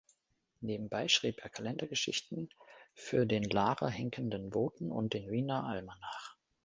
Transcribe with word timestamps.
Nebenbei 0.61 1.07
schrieb 1.07 1.43
er 1.43 1.51
Kalendergeschichten 1.51 2.49
für 2.95 3.27
den 3.27 3.43
"Lahrer 3.43 3.87
Hinkenden 3.87 4.49
Boten" 4.49 4.91
und 4.91 5.13
den 5.13 5.29
"Wiener 5.29 5.63
Almanach". 5.65 6.37